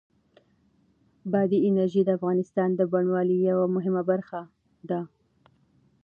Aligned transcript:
بادي 1.31 1.57
انرژي 1.67 2.01
د 2.05 2.09
افغانستان 2.17 2.69
د 2.75 2.81
بڼوالۍ 2.91 3.37
یوه 3.51 3.65
مهمه 3.75 4.01
برخه 4.11 4.39
ده.Shutterstock 4.89 5.59